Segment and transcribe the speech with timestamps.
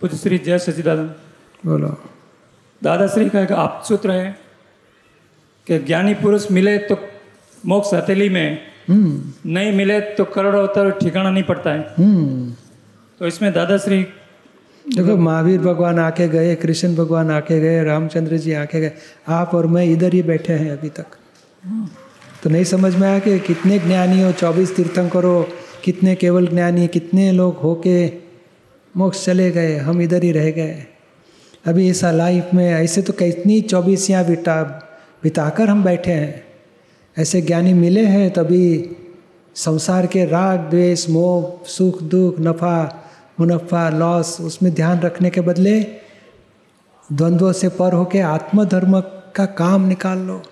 [0.00, 1.14] पूज्य श्री जय सचिदानंद
[1.66, 1.88] बोलो।
[2.82, 4.28] दादाश्री का एक आप सूत्र है
[5.66, 6.96] कि ज्ञानी पुरुष मिले तो
[7.66, 8.58] मोक्ष हथेली में
[8.88, 12.54] हम्म। नहीं मिले तो करोड़ों अवतार ठिकाना नहीं पड़ता है। हम्म।
[13.20, 14.02] तो इसमें दादाश्री
[14.84, 18.92] देखो महावीर भगवान आके गए कृष्ण भगवान आके गए रामचंद्र जी आके गए
[19.28, 21.06] आप और मैं इधर ही बैठे हैं अभी तक।
[22.42, 25.36] तो नहीं समझ में आया कि कितने ज्ञानी हो चौबीस तीर्थंकरो
[25.84, 28.29] कितने केवल ज्ञानी कितने लोग होके
[28.96, 30.84] मोक्ष चले गए, हम इधर ही रह गए।
[31.66, 34.62] अभी ऐसा लाइफ में ऐसे तो कितनी चौबीसियाँ बिता,
[35.22, 36.44] बिताकर हम बैठे हैं।
[37.18, 38.96] ऐसे ज्ञानी मिले हैं तभी
[39.54, 43.04] संसार के राग, द्वेष, मोह, सुख, दुख, नफा,
[43.40, 45.80] मुनफा लॉस उसमें ध्यान रखने के बदले
[47.12, 49.00] द्वंद्वों से पर होके आत्मधर्म
[49.34, 50.42] का काम निकाल लो।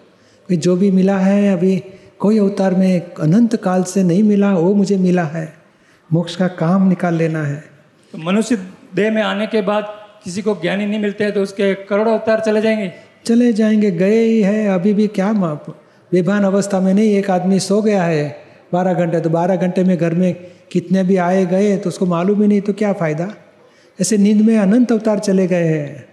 [0.48, 1.82] कि जो भी मिला है अभी,
[2.18, 5.54] कोई अवतार में अनंत काल से नहीं मिला, वो मुझे मिला है।
[6.12, 7.77] मोक्ष का काम निकाल लेना है।
[8.12, 8.56] तो मनुष्य
[8.94, 9.84] देह में आने के बाद
[10.24, 12.92] किसी को ज्ञानी नहीं मिलते हैं तो उसके करोड़ों अवतार चले जाएँगे।
[13.26, 15.66] चले जाएँगे, गए ही है, अभी भी क्या माप
[16.12, 18.36] विभान अवस्था में नहीं, एक आदमी सो गया है,
[18.72, 20.34] बारह घंटे तो बारह घंटे में घर में
[20.70, 23.34] कितने भी आए गए तो उसको मालूम ही नहीं तो क्या फ़ायदा?
[24.00, 26.08] ऐसे नींद में अनंत अवतार चले गए हैं।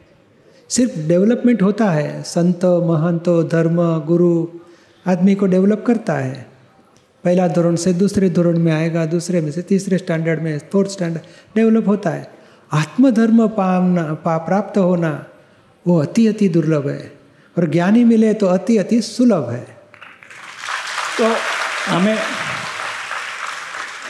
[0.69, 4.47] सिर्फ़ डेवलपमेंट होता है, संत, महंत, धर्म, गुरु,
[5.07, 6.55] आदमी को डेवलप करता है।
[7.26, 11.23] पहला धोरण से दूसरे धोरण में आएगा दूसरे में से तीसरे स्टैंडर्ड में फोर्थ स्टैंडर्ड
[11.56, 12.28] डेवलप होता है।
[12.72, 15.26] आत्मधर्म पाना पा प्राप्त होना
[15.88, 17.12] वो अति अति दुर्लभ है।
[17.58, 19.66] और ज्ञानी मिले तो अति अति सुलभ है।
[21.18, 21.36] तो
[21.88, 22.18] हमें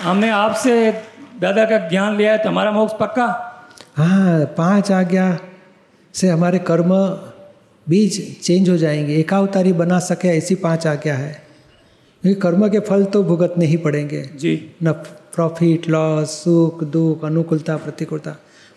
[0.01, 0.91] हमने आपसे
[1.41, 3.25] दादा का ज्ञान लिया है तो हमारा मोक्ष पक्का?
[3.97, 5.37] हाँ पाँच आज्ञा
[6.13, 6.93] से हमारे कर्म
[7.87, 11.44] बीज चेंज हो जाएँगे। एकावतारी बना सके ऐसी पाँच आज्ञा है।
[12.25, 14.91] क्योंकि कर्म के फल तो भुगतने ही पड़ेंगे। जी। न
[15.35, 18.31] प्रॉफिट लॉस सुख दुख अनुकूलता प्रतिकूलता।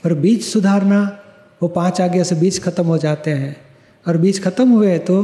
[0.04, 1.00] पर बीज सुधारना
[1.62, 3.56] वो पाँच आज्ञा से बीज खत्म हो जाते हैं।
[4.06, 5.22] और बीज खत्म हुए तो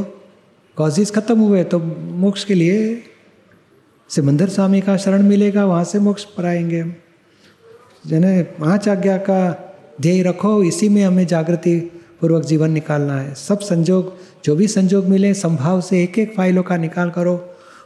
[0.77, 1.79] कॉजेज खत्म हुए तो
[2.25, 3.03] मोक्ष के लिए
[4.11, 6.95] सिमंदर स्वामी का शरण मिलेगा वहाँ से मोक्ष पर आएँगे। हम
[8.06, 9.41] जने पाँच आज्ञा का
[10.01, 11.79] ध्येय रखो इसी में हमें जागृति
[12.21, 14.12] पूर्वक जीवन निकालना है। सब संजोग
[14.45, 17.43] जो भी संजोग मिले संभाव से एक एक फाइलों का निकाल करो।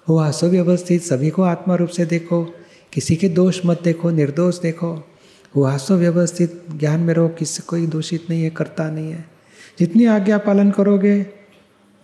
[0.08, 2.54] वो सुव्यवस्थित सभी को आत्मा रूप से देखो
[2.92, 5.08] किसी के दोष मत देखो निर्दोष देखो।
[5.56, 9.24] वो व्यवस्थित ज्ञान में रहो किसी कोई दूषित नहीं है करता नहीं है।
[9.78, 11.26] जितनी आज्ञा पालन करोगे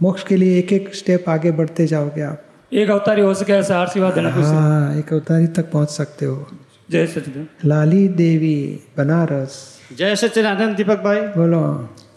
[0.03, 3.81] मोक्ष के लिए एक एक स्टेप आगे बढ़ते जाओगे आप। एक अवतारी हो सके ऐसा
[3.81, 6.47] आशीर्वाद देना हाँ एक अवतारी तक पहुँच सकते हो।
[6.91, 11.61] जय सचिदानंद। लाली देवी बनारस। जय सच्चिदानंद दीपक भाई। बोलो।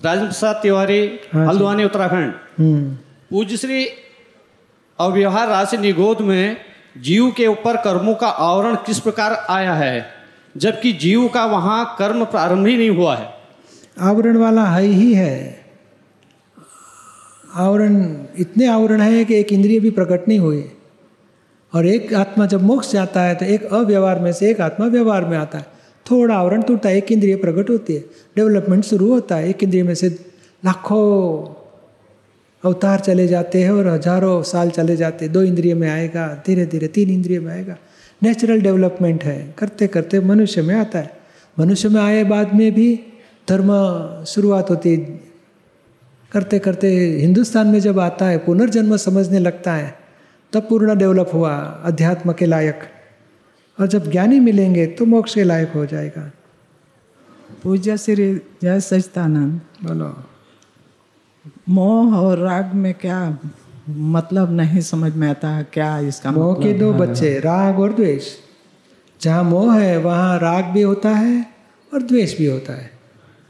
[0.06, 2.94] राजेंद्र प्रसाद तिवारी हाँ हल्द्वानी उत्तराखंड। हम्म।
[3.30, 3.88] पूज्य श्री
[5.00, 6.58] अव्यवहार राशि निगोद में
[6.98, 10.06] जीव के ऊपर कर्मों का आवरण किस प्रकार आया है?
[10.58, 13.34] जबकि जीव का वहाँ कर्म प्रारंभ ही नहीं हुआ है।
[14.00, 15.66] आवरण वाला है ही है।
[17.56, 20.72] आवरण, इतने आवरण है कि एक इंद्रिय भी प्रकट नहीं हुई
[21.74, 25.26] और एक आत्मा जब मोक्ष जाता है तो एक अव्यवहार में से एक आत्मा व्यवहार
[25.26, 25.66] में आता है।
[26.12, 28.00] थोड़ा आवरण टूटता है, एक इंद्रिय प्रकट होती है।
[28.36, 30.10] डेवलपमेंट शुरू होता है, एक इंद्रिय में से
[30.66, 31.04] लाखों
[32.68, 36.66] अवतार चले जाते हैं और हज़ारों साल चले जाते हैं। दो इंद्रिय में आएगा धीरे
[36.66, 37.78] धीरे तीन इंद्रिय में आएगा।
[38.22, 41.12] नेचुरल डेवलपमेंट है। करते करते मनुष्य में आता है।
[41.58, 42.90] मनुष्य में आए बाद में भी
[43.48, 43.72] धर्म
[44.28, 44.96] शुरुआत होती
[46.32, 46.88] करते करते
[47.20, 49.94] हिंदुस्तान में जब आता है पुनर्जन्म समझने लगता है
[50.54, 51.54] तब पूर्ण डेवलप हुआ
[51.86, 52.80] अध्यात्म के लायक।
[53.78, 56.32] और जब ज्ञानी मिलेंगे तो मोक्ष के लायक हो जाएगा।
[57.64, 60.10] पूजा श्री जय सचिदानंद बोलो।
[61.70, 63.20] मोह और राग में क्या
[63.90, 67.94] मतलब नहीं समझ में आता है क्या इसका मोह के मतलब दो बच्चे राग और
[67.94, 68.26] द्वेष।
[69.22, 71.46] जहाँ मोह है वहाँ राग भी होता है
[71.92, 72.92] और द्वेष भी होता है।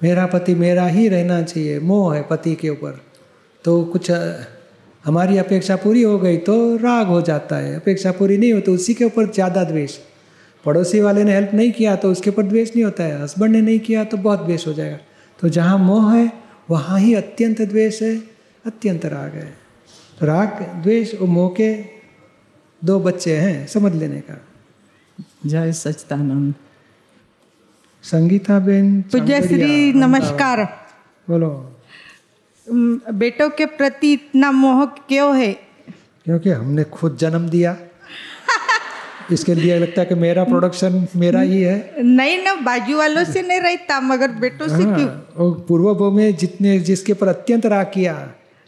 [0.01, 2.99] मेरा पति मेरा ही रहना चाहिए मोह है पति के ऊपर।
[3.65, 4.11] तो कुछ
[5.03, 8.73] हमारी अपेक्षा पूरी हो गई तो राग हो जाता है। अपेक्षा पूरी नहीं हो तो
[8.73, 9.97] उसी के ऊपर ज़्यादा द्वेष।
[10.65, 13.61] पड़ोसी वाले ने हेल्प नहीं किया तो उसके ऊपर द्वेष नहीं होता है। हस्बैंड ने
[13.61, 14.97] नहीं किया तो बहुत द्वेष हो जाएगा।
[15.39, 16.31] तो जहाँ मोह है
[16.69, 18.15] वहाँ ही अत्यंत द्वेष है
[18.65, 19.57] अत्यंत राग है।
[20.19, 20.47] तो राग
[20.83, 21.73] द्वेष और मोह के
[22.83, 24.41] दो बच्चे हैं समझ लेने का।
[25.45, 26.53] जय सचिदानंद
[28.03, 30.63] संगीता बेन पूज्य श्री नमस्कार।
[31.29, 31.51] बोलो।
[33.13, 35.53] बेटों के प्रति इतना मोह क्यों है?
[36.25, 37.77] क्योंकि हमने खुद जन्म दिया।
[39.31, 43.41] इसके लिए लगता है कि मेरा प्रोडक्शन मेरा ही है। नहीं ना बाजू वालों से
[43.41, 44.99] नहीं रहता मगर बेटों से क्यों?
[44.99, 48.13] हाँ, और पूर्व में जितने जिसके पर अत्यंत राग किया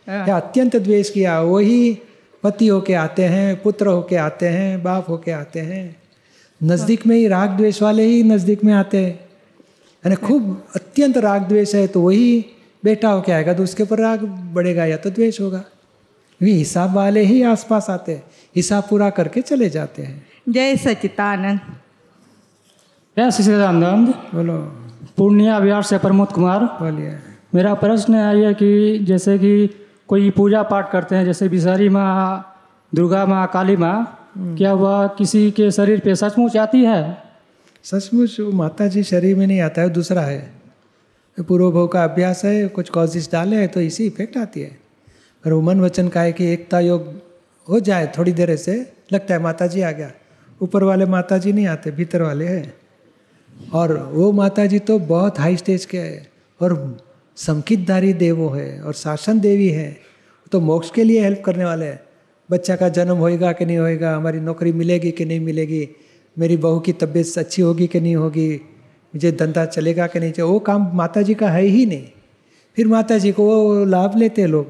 [0.07, 1.97] या अत्यंत द्वेष किया वही
[2.43, 5.95] पति होके आते हैं पुत्र होके आते हैं बाप होके आते हैं।
[6.61, 9.13] नज़दीक में ही राग द्वेष वाले ही नज़दीक में आते हैं।
[10.03, 12.45] यानी खूब अत्यंत राग द्वेष है तो वही
[12.83, 14.23] बेटा होके आएगा तो उसके ऊपर राग
[14.53, 18.23] बढ़ेगा या तो द्वेष होगा। क्योंकि हिसाब वाले ही आसपास आते हैं
[18.55, 21.59] हिसाब पूरा करके चले जाते हैं। जय सचितानंद
[23.17, 24.57] जय सचिदानंद बोलो
[25.17, 27.17] पूर्णिया बिहार से प्रमोद कुमार बोलिए
[27.55, 28.69] मेरा प्रश्न है ये कि
[29.07, 29.51] जैसे कि
[30.07, 32.07] कोई पूजा पाठ करते हैं जैसे विषहरी माँ
[32.91, 33.97] दुर्गा माँ काली माँ
[34.57, 37.01] क्या वह किसी के शरीर पे सचमुच आती है
[37.85, 42.03] सचमुच माता जी शरीर में नहीं आता है वो दूसरा है ये पूर्व भव का
[42.03, 44.71] अभ्यास है कुछ कॉजेस डाले हैं तो इसी इफ़ेक्ट आती है
[45.43, 47.13] पर वो मन वचन का है कि एकता योग
[47.67, 48.75] हो जाए थोड़ी देर से
[49.13, 50.11] लगता है माता जी आ गया
[50.61, 52.73] ऊपर वाले माता जी नहीं आते, भीतर वाले हैं।
[53.73, 56.27] और वो माता जी तो बहुत हाई स्टेज के है
[56.61, 56.97] और
[57.35, 59.97] संकितधारी देवो है और शासन देवी है।
[60.51, 61.99] तो मोक्ष के लिए हेल्प करने वाले हैं।
[62.51, 65.89] बच्चा का जन्म होएगा कि नहीं होएगा, हमारी नौकरी मिलेगी कि नहीं मिलेगी,
[66.39, 68.55] मेरी बहू की तबीयत अच्छी होगी कि नहीं होगी,
[69.15, 72.07] मुझे धंधा चलेगा कि नहीं चलेगा, वो काम माता जी का है ही नहीं।
[72.75, 74.67] फिर माता जी को वो लाभ लेते हैं लोग।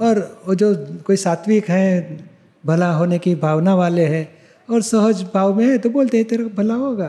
[0.00, 0.74] और वो जो
[1.06, 2.24] कोई सात्विक हैं,
[2.66, 6.44] भला होने की भावना वाले हैं और सहज भाव में है तो बोलते हैं तेरा
[6.54, 7.08] भला होगा।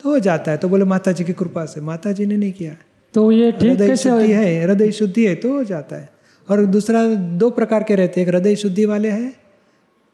[0.00, 2.52] तो हो जाता है। तो बोले माता जी की कृपा से। माता जी ने नहीं
[2.52, 2.76] किया।
[3.14, 4.62] तो ये ठीक कैसे शुद्धि है?
[4.62, 6.08] हृदय शुद्धि है तो हो जाता है।
[6.48, 9.34] और दूसरा दो प्रकार के रहते हैं। एक हृदय शुद्धि वाले हैं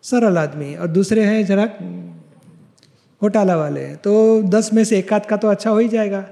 [0.03, 1.67] सरल आदमी। और दूसरे हैं जरा
[3.23, 6.25] घोटाला वाले तो दस में से एक आध का तो अच्छा हो ही जाएगा।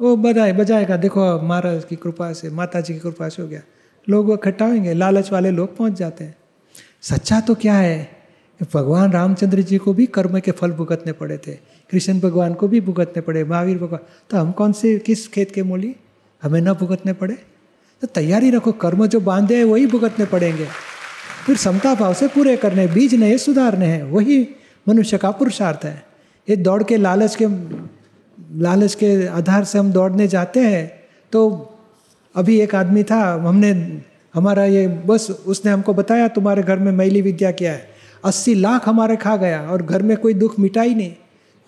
[0.00, 3.60] वो बजाए बजाएगा देखो महाराज की कृपा से माता जी की कृपा से हो गया।
[4.08, 6.36] लोग इकट्ठा होंगे लालच वाले लोग पहुँच जाते हैं।
[7.02, 8.15] सच्चा तो क्या है?
[8.60, 11.52] भगवान रामचंद्र जी को भी कर्म के फल भुगतने पड़े थे।
[11.90, 15.62] कृष्ण भगवान को भी भुगतने पड़े, महावीर भगवान। तो हम कौन से, किस खेत के
[15.62, 15.94] मूली?
[16.42, 17.34] हमें न भुगतने पड़े।
[18.02, 20.66] तो तैयारी रखो, कर्म जो बांधे हैं, वही भुगतने पड़ेंगे।
[21.46, 24.48] फिर समता भाव से पूरे करने बीज नए, सुधारने हैं, वही
[24.88, 26.04] मनुष्य का पुरुषार्थ है।
[26.48, 27.46] ये दौड़ के लालच के
[28.58, 30.86] लालच के आधार से हम दौड़ने जाते हैं
[31.32, 31.40] तो
[32.34, 33.70] अभी एक आदमी था, हमने,
[34.34, 37.95] हमारा ये बस, उसने हमको बताया, तुम्हारे घर में मैली विद्या क्या है?
[38.24, 41.14] अस्सी लाख हमारे खा गया और घर में कोई दुख मिटा ही नहीं।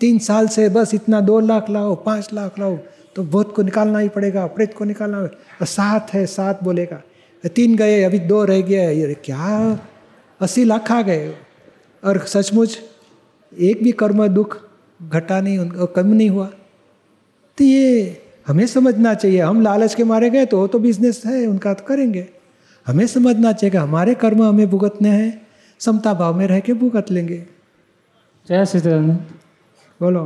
[0.01, 2.77] तीन साल से बस इतना दो लाख लाओ, पाँच लाख लाओ
[3.17, 7.01] तो बहुत को निकालना ही पड़ेगा प्रेत को निकालना और सात है सात बोलेगा,
[7.45, 9.79] तीन गए, अभी दो रह गया ये क्या?
[10.41, 11.35] अस्सी लाख खा गए।
[12.03, 12.79] और सचमुच
[13.53, 14.57] एक भी कर्म दुख
[15.01, 16.47] घटा नहीं उनका कम नहीं हुआ।
[17.59, 21.47] तो ये हमें समझना चाहिए। हम लालच के मारे गए तो वो तो बिज़नेस है,
[21.47, 22.27] उनका तो करेंगे।
[22.87, 25.48] हमें समझना चाहिए कि हमारे कर्म हमें भुगतने हैं।
[25.81, 27.39] समता भाव में रह के भुगत लेंगे।
[28.49, 29.35] जय सचिदानंद
[30.01, 30.25] बोलो।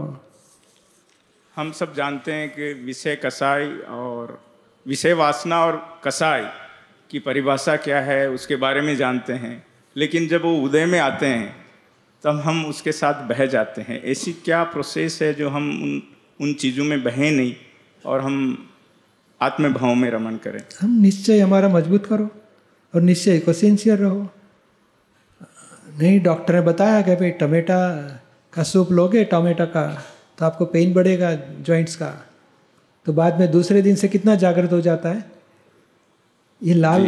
[1.56, 4.40] हम सब जानते हैं कि विषय कसाई और
[4.86, 6.44] विषय वासना और कसाई
[7.10, 9.66] की परिभाषा क्या है उसके बारे में जानते हैं।
[9.96, 11.54] लेकिन जब वो उदय में आते हैं
[12.24, 16.02] तब हम उसके साथ बह जाते हैं। ऐसी क्या प्रोसेस है जो हम उन
[16.40, 17.54] उन चीज़ों में बहें नहीं
[18.06, 18.68] और हम
[19.40, 20.62] आत्मभाव में रमन करें?
[20.80, 22.30] हम निश्चय हमारा मज़बूत करो
[22.94, 24.28] और निश्चय को सिंसियर रहो।
[25.92, 27.78] नहीं डॉक्टर ने बताया कि भाई टमेटा
[28.52, 29.86] का सूप लोगे टोमेटो का
[30.38, 32.10] तो आपको पेन बढ़ेगा जॉइंट्स का।
[33.06, 35.24] तो बाद में दूसरे दिन से कितना जागृत हो जाता है?
[36.62, 37.04] ये लाल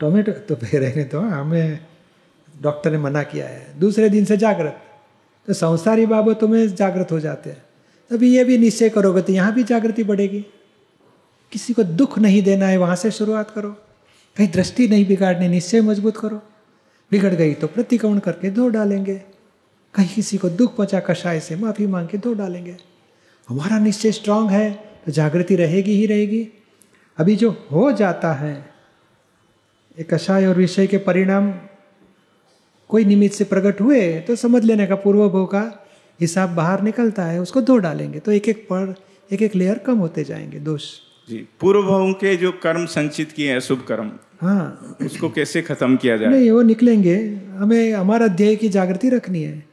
[0.00, 1.78] टोमेटो तो फिर रहने तो हमें
[2.62, 4.80] डॉक्टर ने मना किया है। दूसरे दिन से जागृत।
[5.48, 7.62] तो संसारी बाबतों में जागृत हो जाते हैं।
[8.10, 10.44] तभी ये भी निश्चय करोगे तो यहाँ भी जागृति बढ़ेगी।
[11.52, 13.70] किसी को दुख नहीं देना है वहाँ से शुरुआत करो।
[14.36, 16.42] कहीं दृष्टि नहीं बिगाड़नी निश्चय मज़बूत करो।
[17.12, 19.14] बिगड़ गई तो प्रतिक्रमण करके धो डालेंगे।
[19.94, 22.76] कहीं किसी को दुख पहुँचा कषाय से माफ़ी मांग के धो डालेंगे।
[23.48, 24.70] हमारा निश्चय स्ट्रांग है
[25.06, 26.46] तो जागृति रहेगी ही रहेगी।
[27.18, 28.54] अभी जो हो जाता है,
[29.96, 31.52] ये कषाय और विषय के परिणाम
[32.90, 35.62] कोई निमित्त से प्रकट हुए तो समझ लेने का पूर्व भव का
[36.20, 38.94] हिसाब बाहर निकलता है, उसको धो डालेंगे तो एक एक पर
[39.30, 40.84] एक एक लेयर कम होते जाएँगे, दोष।
[41.28, 45.96] जी पूर्व भावों के जो कर्म संचित किए हैं, शुभ कर्म हाँ। उसको कैसे खत्म
[45.96, 46.28] किया जाए?
[46.28, 47.16] नहीं वो निकलेंगे।
[47.56, 49.64] हमें हमारा ध्येय की जागृति रखनी है।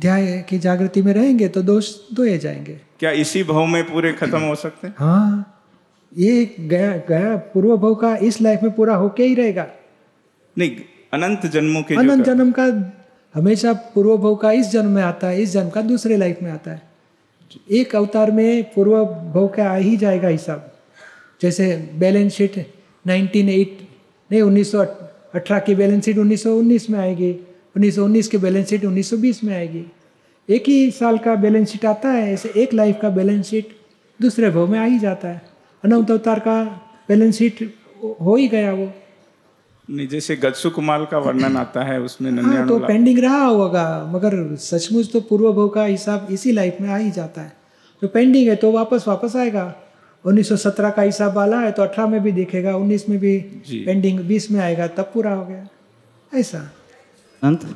[0.00, 4.38] ध्याय की जागृति में रहेंगे तो दोष धोए जाएँगे। क्या इसी भाव में पूरे खत्म
[4.38, 4.94] हो सकते हैं?
[4.98, 5.50] हाँ।
[6.16, 9.66] ये गया गया पूर्व भव का इस लाइफ में पूरा होके ही रहेगा।
[10.58, 10.70] नहीं
[11.12, 12.64] अनंत जन्मों के अनंत जन्म का
[13.34, 16.50] हमेशा पूर्व भव का इस जन्म में आता है इस जन्म का दूसरे लाइफ में
[16.52, 16.82] आता है।
[17.70, 20.72] एक अवतार में पूर्व भव का आ ही जाएगा हिसाब।
[21.42, 22.58] जैसे बैलेंस शीट
[23.06, 23.83] 1908
[24.34, 27.30] नहीं 1918 की बैलेंस शीट 1919 में आएगी।
[27.76, 29.84] 1919 की बैलेंस शीट 1920 में आएगी।
[30.48, 33.68] एक ही साल का बैलेंस शीट आता है ऐसे एक लाइफ का बैलेंस शीट
[34.20, 35.42] दूसरे भव में आ ही जाता है।
[35.84, 36.62] अनंत अवतार का
[37.08, 37.62] बैलेंस शीट
[38.20, 38.88] हो ही गया वो।
[39.88, 44.56] नहीं जैसे गत्सु कुमार का वर्णन आता है उसमें हाँ तो पेंडिंग रहा होगा मगर
[44.56, 47.52] सचमुच तो पूर्व भव का हिसाब इसी लाइफ में आ ही जाता है।
[48.02, 49.64] जो पेंडिंग है तो वापस वापस आएगा।
[50.24, 54.20] 1917 का हिसाब वाला है तो 18 में भी दिखेगा 19 में भी जी। पेंडिंग
[54.20, 55.66] 20 में आएगा तब पूरा हो गया।
[56.32, 56.58] ऐसा।
[57.42, 57.66] अंत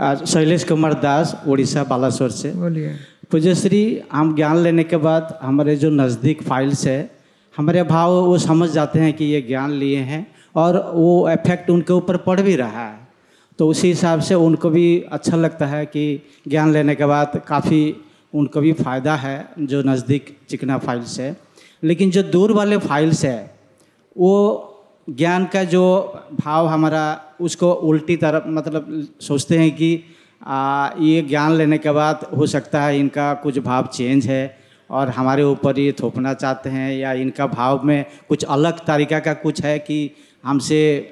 [0.00, 2.94] आज शैलेश कुमार दास उड़ीसा बालासोर से। बोलिए।
[3.30, 7.10] पूज्यश्री हम ज्ञान लेने के बाद हमारे जो नज़दीक फाइल्स है
[7.56, 10.26] हमारे भाव वो समझ जाते हैं कि ये ज्ञान लिए हैं
[10.56, 13.08] और वो इफ़ेक्ट उनके ऊपर पड़ भी रहा है।
[13.58, 17.80] तो उसी हिसाब से उनको भी अच्छा लगता है कि ज्ञान लेने के बाद काफ़ी
[18.34, 21.36] उनको भी फ़ायदा है जो नज़दीक चिकना फाइल्स है।
[21.82, 23.54] लेकिन जो दूर वाले फाइल्स है
[24.16, 24.64] वो
[25.10, 25.82] ज्ञान का जो
[26.44, 30.04] भाव हमारा उसको उल्टी तरफ़ मतलब सोचते हैं कि
[30.46, 34.58] आ, ये ज्ञान लेने के बाद हो सकता है इनका कुछ भाव चेंज है
[34.90, 39.34] और हमारे ऊपर ये थोपना चाहते हैं या इनका भाव में कुछ अलग तरीका का
[39.34, 40.10] कुछ है कि
[40.44, 41.10] हमसे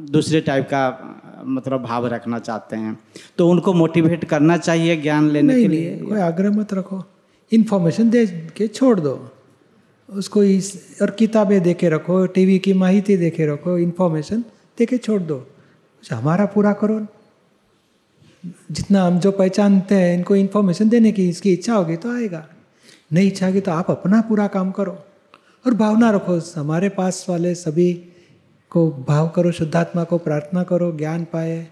[0.00, 0.82] दूसरे टाइप का
[1.44, 2.98] मतलब भाव रखना चाहते हैं।
[3.38, 7.04] तो उनको मोटिवेट करना चाहिए ज्ञान लेने नहीं के लिए। कोई आग्रह मत रखो।
[7.52, 9.30] इन्फॉर्मेशन दे के छोड़ दो।
[10.08, 14.40] उसको इस और किताबें दे के रखो टीवी की माहिती दे के रखो इन्फॉर्मेशन
[14.78, 17.06] दे के छोड़ दो। अच्छा, हमारा पूरा करो
[18.44, 22.46] जितना हम जो पहचानते हैं इनको इन्फॉर्मेशन देने की इसकी इच्छा होगी तो आएगा।
[23.12, 24.92] नहीं इच्छा होगी तो आप अपना पूरा काम करो।
[25.66, 27.92] और भावना रखो हमारे पास वाले सभी
[28.72, 31.66] को भाव करो शुद्धात्मा को प्रार्थना करो ज्ञान पाए।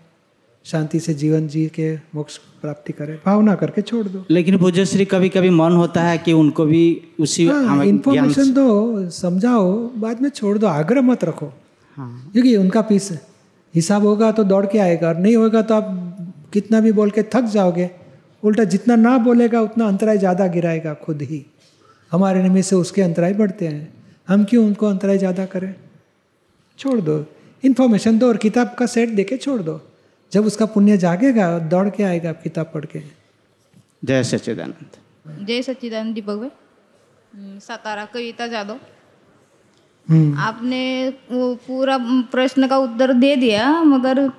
[0.65, 5.29] शांति से जीवन जी के मोक्ष प्राप्ति करे। भावना करके छोड़ दो। लेकिन पूज्यश्री कभी
[5.29, 6.85] कभी मन होता है कि उनको भी
[7.21, 11.53] उसी हाँ, इन्फॉर्मेशन दो समझाओ बाद में छोड़ दो आग्रह मत रखो।
[11.99, 13.11] हाँ। क्योंकि उनका पीस
[13.75, 17.23] हिसाब होगा तो दौड़ के आएगा और नहीं होगा तो आप कितना भी बोल के
[17.35, 17.91] थक जाओगे।
[18.43, 21.45] उल्टा जितना ना बोलेगा उतना अंतराय ज़्यादा गिराएगा खुद ही।
[22.13, 23.93] हमारे निमित्त से उसके अंतराय बढ़ते हैं।
[24.29, 25.75] हम क्यों उनको अंतराय ज़्यादा करें?
[26.79, 27.25] छोड़ दो।
[27.65, 29.81] इन्फॉर्मेशन दो और किताब का सेट दे के छोड़ दो।
[30.33, 33.03] जब उसका पुण्य जागेगा दौड़ के आएगा किताब पढ़ के।
[34.05, 36.49] जय सच्चिदानंद। जय सच्चिदानंद दीपक भाई।
[37.35, 38.79] हम्म, सातारा कविता जादव
[40.11, 41.99] हम्म। आपने वो पूरा
[42.33, 44.31] प्रश्न का उत्तर दे दिया मगर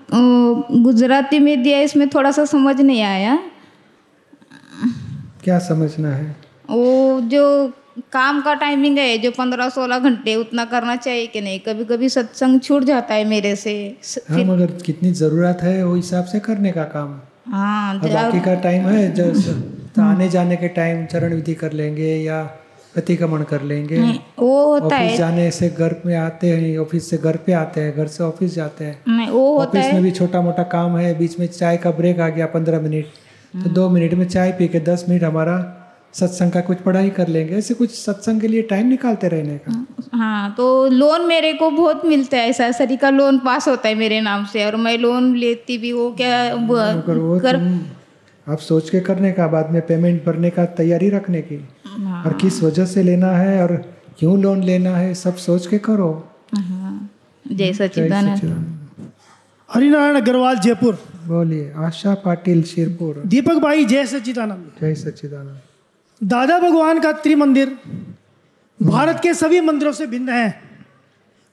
[0.72, 3.40] गुजराती में दिया इसमें थोड़ा सा समझ नहीं आया।
[5.44, 6.36] क्या समझना है?
[6.70, 7.72] वो जो
[8.14, 11.60] काम का टाइमिंग है जो पंद्रह सोलह घंटे उतना करना चाहिए कि नहीं?
[11.60, 13.76] कभी कभी सत्संग छूट जाता है मेरे से।
[14.30, 17.20] हाँ मगर कितनी ज़रूरत है वो हिसाब से करने का काम?
[17.48, 19.32] हाँ बाकी का टाइम है जो
[19.96, 22.44] तो आने जाने के टाइम चरण विधि कर लेंगे या
[22.94, 24.02] प्रतिक्रमण कर लेंगे।
[24.40, 27.96] वो होता है। जाने से घर में आते हैं ऑफ़िस से घर पे आते हैं
[27.96, 30.98] घर से ऑफ़िस जाते हैं। नहीं वो होता ऑफ़िस में है। भी छोटा मोटा काम
[30.98, 34.52] है बीच में चाय का ब्रेक आ गया पंद्रह मिनट। तो दो मिनट में चाय
[34.52, 35.58] पी के दस मिनट हमारा
[36.16, 39.86] सत्संग का कुछ पढ़ाई कर लेंगे ऐसे कुछ सत्संग के लिए टाइम निकालते रहने का।
[40.14, 44.22] हाँ तो लोन मेरे को बहुत मिलता है सरसरी का लोन पास होता है मेरे
[44.22, 47.60] नाम से और मैं लोन लेती भी वो क्या मगर वो कर
[48.48, 51.58] आप सोच के करने का बाद में पेमेंट भरने का तैयारी रखने की।
[51.88, 53.76] हाँ, और किस वजह से लेना है और
[54.20, 56.10] क्यों लोन लेना है सब सोच के करो।
[56.56, 57.10] हाँ,
[57.46, 59.12] जय सच्चिदानंद।
[59.70, 65.60] हरिनारायण अग्रवाल जयपुर। बोलिए आशा पाटिल शिरपुर। दीपक भाई जय सचिदानंद जय सच्चिदानंद।
[66.22, 67.78] दादा भगवान का त्रिमंदिर
[68.80, 70.62] भारत के सभी मंदिरों से भिन्न है।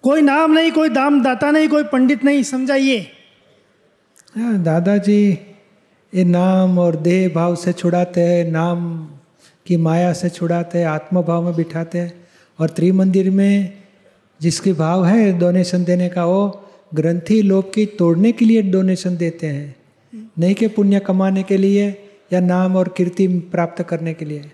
[0.04, 2.98] कोई नाम नहीं कोई दाम दाता नहीं कोई पंडित नहीं समझाइए।
[4.36, 5.38] हाँ, दादाजी
[6.12, 9.08] ये नाम और देह भाव से छुड़ाते हैं नाम
[9.66, 12.12] की माया से छुड़ाते हैं आत्म भाव में बिठाते हैं।
[12.58, 13.82] और त्रिमंदिर में
[14.40, 19.46] जिसके भाव है डोनेशन देने का वो ग्रंथि लोभ की तोड़ने के लिए डोनेशन देते
[19.46, 19.74] हैं।
[20.38, 21.90] नहीं कि पुण्य कमाने के लिए
[22.32, 24.52] या नाम और कीर्ति प्राप्त करने के लिए।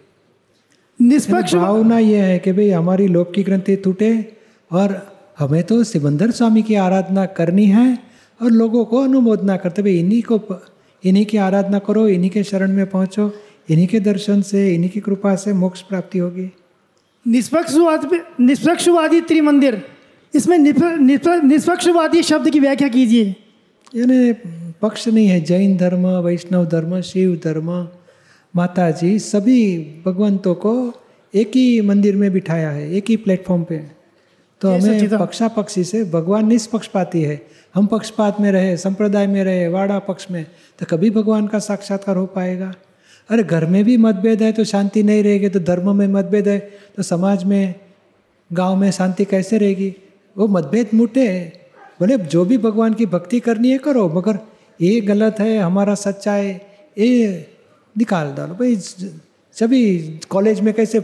[1.03, 4.33] निष्पक्ष भावना ये है कि भाई हमारी लोक की ग्रंथि टूटे
[4.73, 7.99] और हमें तो सिबंदर स्वामी की आराधना करनी है
[8.43, 10.63] और लोगों को अनुमोदना करते भाई इन्हीं को
[11.05, 13.33] इन्हीं की आराधना करो इन्हीं के शरण में पहुंचो
[13.71, 16.53] इन्हीं के दर्शन से इन्हीं की कृपा से मोक्ष प्राप्ति होगी।
[17.29, 19.83] निष्पक्षवाद निष्पक्षवादी त्रिमंदिर।
[20.35, 23.37] इसमें निष्प- निष्प- निष्पक्षवादी शब्द की व्याख्या कीजिए।
[23.97, 24.33] यानी
[24.83, 27.89] पक्ष नहीं है जैन धर्म वैष्णव धर्म शिव धर्म
[28.57, 30.93] माता जी सभी भगवंतों को
[31.35, 33.79] एक ही मंदिर में बिठाया है एक ही प्लेटफॉर्म पे
[34.61, 39.45] तो हमें सच्चिदानंद। पक्षा पक्षी से भगवान निष्पक्षपाती है हम पक्षपात में रहे संप्रदाय में
[39.45, 40.47] रहे वाड़ा पक्ष में
[40.79, 42.75] तो कभी भगवान का साक्षात्कार हो पाएगा
[43.31, 46.59] अरे घर में भी मतभेद है तो शांति नहीं रहेगी तो धर्म में मतभेद है
[46.97, 47.75] तो समाज में
[48.53, 49.97] गाँव में शांति कैसे रहेगी
[50.39, 51.53] वो मतभेद मुटे
[52.01, 54.39] बोले जो भी भगवान की भक्ति करनी है करो मगर
[54.81, 56.67] ये गलत है, हमारा सच्चा है,
[56.99, 57.47] ये
[57.99, 58.77] निकाल डालो। भाई,
[59.53, 61.01] सभी कॉलेज में कैसे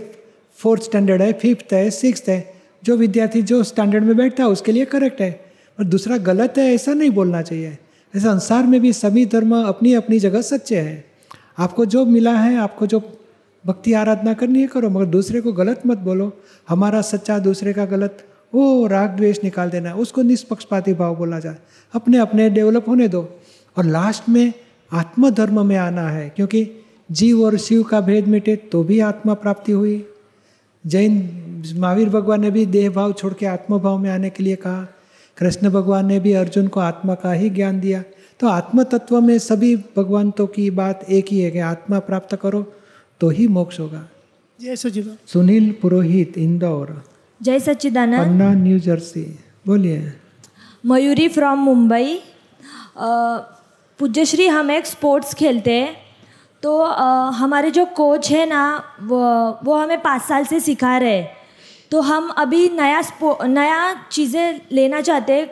[0.53, 2.55] फोर्थ स्टैंडर्ड है फिफ्थ है सिक्स है,
[2.85, 5.45] जो विद्यार्थी जो स्टैंडर्ड में बैठता है, उसके लिए करेक्ट है।
[5.79, 7.79] और दूसरा, गलत है, ऐसा नहीं बोलना चाहिए।
[8.17, 11.05] ऐसा संसार में भी सभी धर्म अपनी अपनी जगह सच्चे हैं।
[11.59, 13.19] आपको जो मिला है, आपको जो
[13.67, 17.85] भक्ति आराधना करनी है, करो, मगर दूसरे को गलत मत बोलो। हमारा सच्चा दूसरे का
[17.85, 21.57] गलत, वो राग द्वेष निकाल देना, उसको निष्पक्षपाती भाव बोला जाए।
[21.93, 23.41] अपने अपने डेवलप होने दो।
[23.77, 24.53] और लास्ट में
[24.93, 26.69] आत्मधर्म में आना है क्योंकि
[27.11, 30.07] जीव और शिव का भेद मिटे तो भी आत्मा प्राप्ति हुई।
[30.87, 34.57] जैन महावीर भगवान ने भी देह भाव छोड़ के आत्म भाव में आने के लिए
[34.57, 34.83] कहा।
[35.39, 38.03] कृष्ण भगवान ने भी अर्जुन को आत्मा का ही ज्ञान दिया।
[38.41, 42.63] तो आत्म तत्व में सभी भगवंतों की बात एक ही है कि आत्मा प्राप्त करो
[43.21, 44.09] तो ही मोक्ष होगा।
[44.61, 47.03] जय सचिदानंद। सुनील पुरोहित इंदौर।
[47.43, 50.13] जय सच्चिदानंद पन्ना न्यू जर्सी। बोलिए।
[50.87, 52.19] मयूरी फ्रॉम मुंबई।
[53.99, 55.97] पूज्यश्री हम एक स्पोर्ट्स खेलते हैं।
[56.63, 56.83] तो
[57.33, 58.63] हमारे जो कोच है ना
[59.03, 59.19] वो
[59.65, 61.23] वो हमें पाँच साल से सिखा रहे
[61.91, 63.81] तो हम अभी नया स्पो नया
[64.13, 65.45] चीज़ें लेना चाहते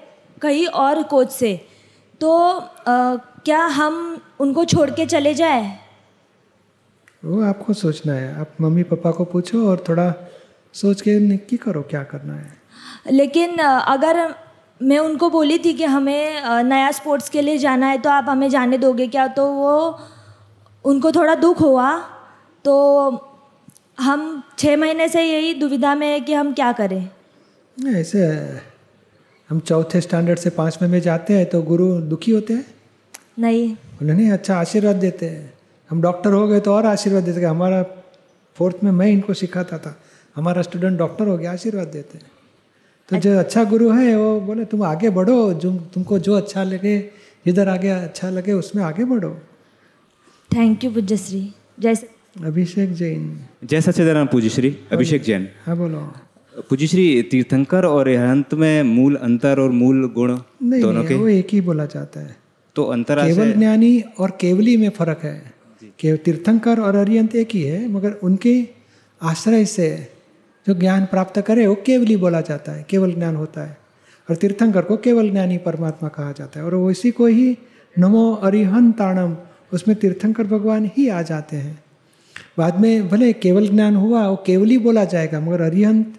[0.43, 1.55] कहीं और कोच से।
[2.21, 2.31] तो
[3.45, 3.95] क्या हम
[4.41, 5.63] उनको छोड़ के चले जाए?
[7.23, 10.13] वो आपको सोचना है। आप मम्मी पापा को पूछो और थोड़ा
[10.75, 12.53] सोच के नक्की करो क्या करना है?
[13.11, 14.23] लेकिन अगर
[14.83, 18.49] मैं उनको बोली थी कि हमें नया स्पोर्ट्स के लिए जाना है तो आप हमें
[18.51, 19.27] जाने दोगे क्या?
[19.29, 19.99] तो वो
[20.85, 21.97] उनको थोड़ा दुख हुआ।
[22.65, 22.75] तो
[24.01, 27.09] हम छः महीने से यही दुविधा में है कि हम क्या करें।
[27.77, 28.27] ऐसे।
[29.51, 32.67] हम चौथे स्टैंडर्ड से पाँचवें में जाते हैं तो गुरु दुखी होते हैं?
[33.39, 35.53] नहीं। नहीं अच्छा आशीर्वाद देते हैं।
[35.91, 37.83] हम डॉक्टर हो गए तो और आशीर्वाद देते हमारा
[38.57, 39.97] फोर्थ में मैं इनको सिखाता था।
[40.37, 42.31] हमारा स्टूडेंट डॉक्टर हो गया आशीर्वाद देते हैं।
[43.09, 46.99] तो जो अच्छा गुरु है वो बोले तुम आगे बढ़ो जो तुमको जो अच्छा लगे
[47.47, 49.31] जिधर आगे अच्छा लगे उसमें आगे बढ़ो।
[50.51, 51.43] थैंक यू पूज्यश्री।
[51.81, 51.95] जय
[52.45, 53.25] अभिषेक जैन।
[53.65, 56.01] जय सच्चिदानंद पूज्य श्री अभिषेक जैन। हाँ बोलो।
[56.71, 60.31] पूज्य श्री तीर्थंकर और अहंत में मूल अंतर और मूल गुण
[60.63, 62.37] नहीं, दोनों नहीं वो एक ही बोला जाता है।
[62.77, 65.53] तो अंतर केवल ज्ञानी और केवली में फ़र्क है।
[65.99, 68.55] केवल तीर्थंकर और अरियंत एक ही है मगर उनके
[69.21, 69.89] आश्रय से
[70.67, 73.77] जो ज्ञान प्राप्त करे वो केवली बोला जाता है केवल ज्ञान होता है।
[74.29, 77.57] और तीर्थंकर को केवल ज्ञानी परमात्मा कहा जाता है। और उसी को ही
[77.97, 79.37] नमो अरिहंताणम
[79.73, 81.83] उसमें तीर्थंकर भगवान ही आ जाते हैं।
[82.59, 86.15] बाद में भले केवल ज्ञान हुआ वो केवली बोला जाएगा मगर अरिहंत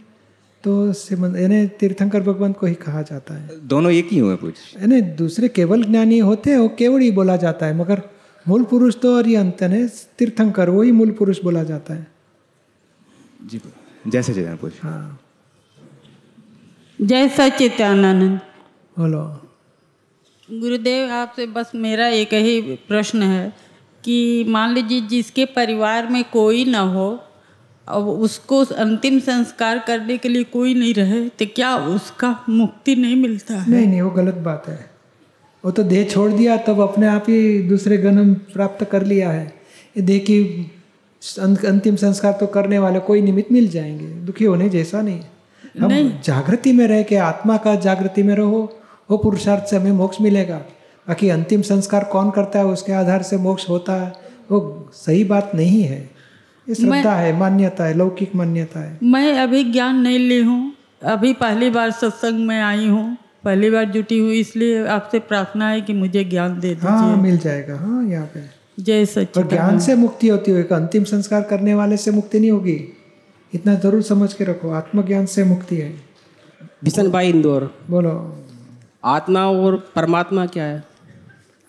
[0.63, 0.73] तो
[1.11, 5.47] यानी तीर्थंकर भगवान को ही कहा जाता है। दोनों एक ही हुए पूज्य यानी दूसरे
[5.49, 8.01] केवल ज्ञानी होते हैं वो केवल ही बोला जाता है मगर
[8.45, 9.85] मूल पुरुष तो अरिहंत यानी
[10.19, 12.07] तीर्थंकर वही मूल पुरुष बोला जाता है।
[13.45, 13.61] जी।
[14.07, 15.19] जय सच्चिदानंद। पूज्य हाँ।
[16.99, 18.39] जय सच्चिदानंद।
[18.99, 19.23] बोलो।
[20.49, 23.53] गुरुदेव आपसे बस मेरा एक ही प्रश्न है
[24.03, 27.07] कि मान लीजिए जिसके परिवार में कोई ना हो
[27.87, 33.15] अब उसको अंतिम संस्कार करने के लिए कोई नहीं रहे तो क्या उसका मुक्ति नहीं
[33.15, 33.71] मिलता है?
[33.71, 34.91] नहीं नहीं वो गलत बात है।
[35.63, 39.45] वो तो देह छोड़ दिया तब अपने आप ही दूसरे जन्म प्राप्त कर लिया है।
[39.97, 40.39] ये देह की
[41.65, 45.19] अंतिम संस्कार तो करने वाले कोई निमित्त मिल जाएँगे। दुखी होने जैसा नहीं
[45.81, 48.61] हम जागृति में रह के आत्मा का जागृति में रहो
[49.09, 50.57] वो पुरुषार्थ से हमें मोक्ष मिलेगा।
[51.07, 54.11] बाकी अंतिम संस्कार कौन करता है उसके आधार से मोक्ष होता है
[54.51, 55.99] वो सही बात नहीं है।
[56.67, 60.73] ये श्रद्धा है मान्यता है लौकिक मान्यता है। मैं अभी ज्ञान नहीं ली हूँ।
[61.05, 65.81] अभी पहली बार सत्संग में आई हूँ। पहली बार जुटी हुई इसलिए आपसे प्रार्थना है
[65.81, 69.79] कि मुझे ज्ञान दे दीजिए। हाँ मिल जाएगा। हाँ यहाँ पे। जय और सच्चिदानंद ज्ञान
[69.79, 72.93] से मुक्ति होती है एक अंतिम संस्कार करने वाले से मुक्ति नहीं होगी।
[73.53, 75.89] इतना ज़रूर समझ के रखो आत्मज्ञान से मुक्ति है।
[76.83, 78.37] बिशन भाई इंदौर। बोलो।
[79.03, 80.83] आत्मा और परमात्मा क्या है?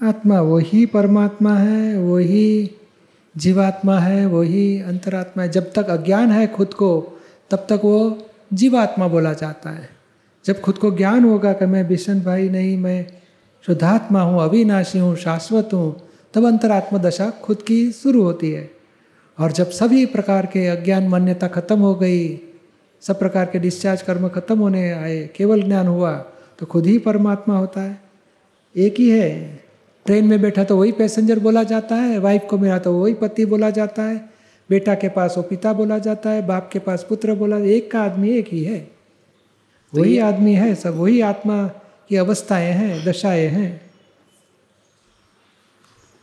[0.03, 2.71] आत्मा वही परमात्मा है वही
[3.37, 7.19] जीवात्मा है वही अंतरात्मा है। जब तक अज्ञान है खुद को
[7.51, 9.89] तब तक वो जीवात्मा बोला जाता है।
[10.45, 13.07] जब खुद को ज्ञान होगा कि मैं भीषण भाई नहीं मैं
[13.65, 16.04] शुद्धात्मा हूँ अविनाशी हूँ शाश्वत हूँ
[16.35, 18.71] तब अंतरात्मा दशा खुद की शुरू होती है।
[19.39, 22.41] और जब सभी प्रकार के अज्ञान मान्यता खत्म हो गई
[23.03, 26.13] सब प्रकार के डिस्चार्ज कर्म खत्म होने आए केवल ज्ञान हुआ
[26.59, 28.01] तो खुद ही परमात्मा होता है।
[28.75, 29.31] एक ही है।
[30.07, 33.45] ट्रेन में बैठा तो वही पैसेंजर बोला जाता है वाइफ को मिला तो वही पति
[33.45, 34.17] बोला जाता है
[34.71, 38.03] बेटा के पास वो पिता बोला जाता है बाप के पास पुत्र बोला एक का
[38.03, 38.79] आदमी एक ही है।
[39.93, 41.67] वही आदमी है सब वही आत्मा
[42.09, 43.71] की अवस्थाएँ हैं दशाएँ हैं।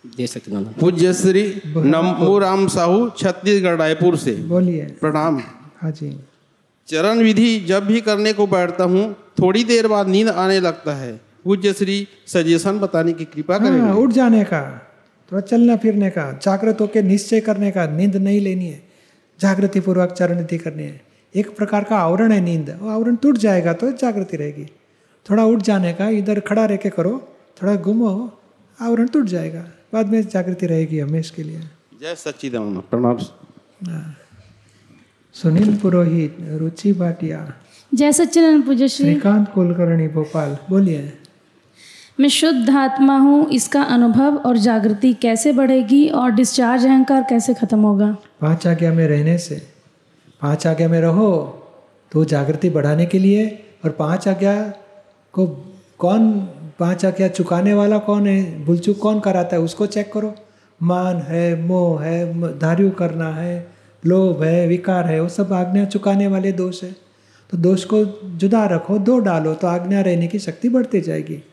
[0.03, 5.37] जय सच्चिदानंद पूज्य श्री नमो राम साहू छत्तीसगढ़ रायपुर से। बोलिए। प्रणाम।
[5.81, 6.09] हाँ जी।
[6.87, 9.03] चरण विधि जब भी करने को बैठता हूँ
[9.41, 11.11] थोड़ी देर बाद नींद आने लगता है।
[11.43, 14.61] पूज्य श्री सजेशन बताने की कृपा हाँ करेंगे। उठ जाने का
[15.31, 18.81] थोड़ा चलना फिरने का जागृत होकर निश्चय करने का नींद नहीं लेनी है।
[19.39, 21.01] जागृति पूर्वक चरण विधि करनी है।
[21.35, 24.65] एक प्रकार का आवरण है नींद। वो आवरण टूट जाएगा तो जागृति रहेगी।
[25.25, 27.13] थोड़ा उठ जाने का इधर खड़ा रह के करो
[27.61, 28.11] थोड़ा घूमो
[28.79, 31.60] आवरण टूट जाएगा। बाद में जागृति रहेगी हमेशा के लिए।
[32.01, 33.17] जय सच्चिदानंद प्रणाम।
[35.36, 37.39] सुनील पुरोहित रुचि भाटिया।
[37.91, 41.12] जय सच्चिदानंद पूज्य श्रीकांत कुलकर्णी भोपाल बोलिए।
[42.19, 47.80] मैं शुद्ध आत्मा हूँ इसका अनुभव और जागृति कैसे बढ़ेगी और डिस्चार्ज अहंकार कैसे खत्म
[47.80, 48.15] होगा?
[48.41, 49.56] पाँच आज्ञा में रहने से।
[50.41, 51.32] पाँच आज्ञा में रहो
[52.12, 53.47] तो जागृति बढ़ाने के लिए
[53.86, 54.56] और पाँच आज्ञा
[55.34, 55.45] को
[55.99, 56.32] कौन
[56.82, 58.65] पाँच आज्ञा चुकाने वाला कौन है?
[58.65, 59.62] भूलचुक कौन कराता है?
[59.62, 60.36] उसको चेक करो।
[60.84, 63.72] मान है, मोह है धार्यु करना है,
[64.06, 66.96] लोभ है, विकार है, वो सब आज्ञा चुकाने वाले दोष है।
[67.50, 68.06] तो दोष को
[68.38, 71.44] जुदा रखो, दो डालो तो आज्ञा रहने की शक्ति बढ़ती जाएगी।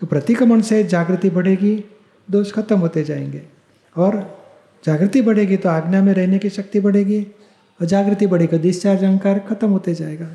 [0.00, 1.84] तो प्रतिक्रमण से जागृति बढ़ेगी,
[2.30, 3.42] दोष खत्म होते जाएँगे।
[3.96, 4.38] और
[4.84, 7.26] जागृति बढ़ेगी तो आज्ञा में रहने की शक्ति बढ़ेगी,
[7.80, 10.28] और जागृति बढ़ेगी डिस्चार्ज अहंकार खत्म होते जाएगा।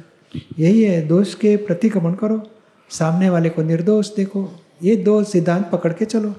[0.59, 2.47] यही है, दोष के प्रतिक्रमण करो।
[2.91, 6.35] सामने वाले को निर्दोष देखो। ये दो सिद्धांत पकड़ के चलो।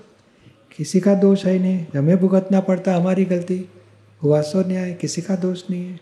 [0.76, 3.68] किसी का दोष है नहीं। हमें भुगतना पड़ता हमारी गलती।
[4.22, 6.00] हुआ सो न्याय किसी का दोष नहीं है।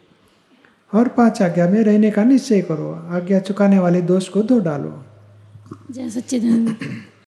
[0.95, 5.05] और पाँच आज्ञा में रहने का निश्चय करो। आज्ञा चुकाने वाले दोष को दो डालो।
[5.91, 6.77] जय सच्चिदानंद।